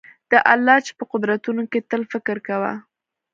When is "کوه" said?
2.47-2.73